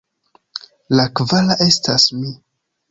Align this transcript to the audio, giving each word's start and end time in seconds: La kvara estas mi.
La 0.95 1.05
kvara 1.21 1.61
estas 1.69 2.11
mi. 2.23 2.37